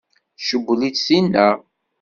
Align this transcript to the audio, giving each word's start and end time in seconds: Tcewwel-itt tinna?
Tcewwel-itt 0.39 1.03
tinna? 1.05 1.47